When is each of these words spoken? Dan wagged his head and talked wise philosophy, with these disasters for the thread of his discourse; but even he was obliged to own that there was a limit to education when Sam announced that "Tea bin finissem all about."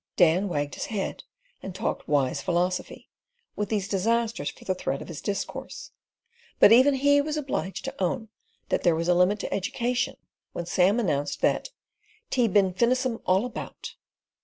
Dan 0.15 0.49
wagged 0.49 0.73
his 0.73 0.87
head 0.87 1.25
and 1.61 1.75
talked 1.75 2.07
wise 2.07 2.41
philosophy, 2.41 3.11
with 3.55 3.69
these 3.69 3.87
disasters 3.87 4.49
for 4.49 4.65
the 4.65 4.73
thread 4.73 4.99
of 4.99 5.07
his 5.07 5.21
discourse; 5.21 5.91
but 6.59 6.71
even 6.71 6.95
he 6.95 7.21
was 7.21 7.37
obliged 7.37 7.85
to 7.85 8.03
own 8.03 8.29
that 8.69 8.81
there 8.81 8.95
was 8.95 9.07
a 9.09 9.13
limit 9.13 9.37
to 9.41 9.53
education 9.53 10.17
when 10.53 10.65
Sam 10.65 10.99
announced 10.99 11.41
that 11.41 11.69
"Tea 12.31 12.47
bin 12.47 12.73
finissem 12.73 13.21
all 13.27 13.45
about." 13.45 13.93